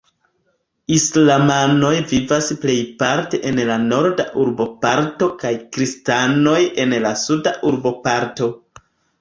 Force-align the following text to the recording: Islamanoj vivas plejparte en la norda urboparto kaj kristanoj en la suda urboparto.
Islamanoj 0.93 1.91
vivas 2.11 2.47
plejparte 2.63 3.41
en 3.51 3.61
la 3.71 3.77
norda 3.85 4.27
urboparto 4.45 5.31
kaj 5.45 5.53
kristanoj 5.77 6.59
en 6.87 6.99
la 7.07 7.13
suda 7.29 7.55
urboparto. 7.73 8.51